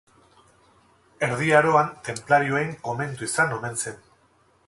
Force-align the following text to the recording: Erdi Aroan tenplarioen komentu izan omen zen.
Erdi 1.27 1.49
Aroan 1.57 1.91
tenplarioen 2.09 2.73
komentu 2.89 3.27
izan 3.31 3.55
omen 3.59 3.81
zen. 3.85 4.01